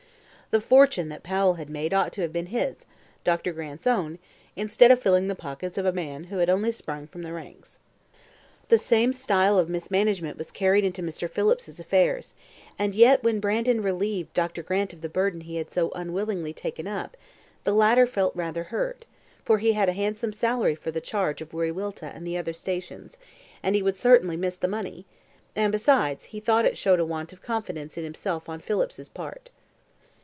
[0.49, 2.85] The fortune that Powell had made ought to have been his
[3.23, 3.53] Dr.
[3.53, 4.19] Grant's own
[4.57, 7.79] instead of filling the pockets of a man who had only sprung from the ranks.
[8.67, 11.29] The same style of mismanagement was carried into Mr.
[11.29, 12.33] Phillips's affairs;
[12.77, 14.61] and yet when Brandon relieved Dr.
[14.61, 17.15] Grant of the burden he had so unwillingly taken up,
[17.63, 19.05] the latter felt rather hurt,
[19.45, 22.51] for he had had a handsome salary for the charge of Wiriwilta and the other
[22.51, 23.15] stations,
[23.63, 25.05] and he would certainly miss the money;
[25.55, 29.49] and, besides, he thought it showed a want of confidence in himself on Phillips's part.